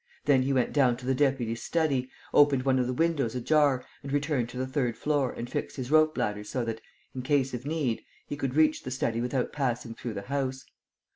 [0.25, 4.11] Then he went down to the deputy's study, opened one of the windows ajar and
[4.11, 6.81] returned to the third floor and fixed his rope ladder so that,
[7.13, 10.65] in case of need, he could reach the study without passing though the house.